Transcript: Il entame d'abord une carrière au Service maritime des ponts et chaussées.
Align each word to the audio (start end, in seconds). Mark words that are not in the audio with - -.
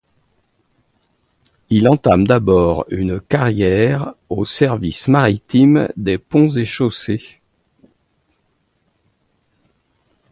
Il 1.69 1.87
entame 1.87 2.25
d'abord 2.25 2.85
une 2.89 3.21
carrière 3.21 4.15
au 4.29 4.45
Service 4.45 5.07
maritime 5.07 5.89
des 5.95 6.17
ponts 6.17 6.49
et 6.55 6.65
chaussées. 6.65 7.23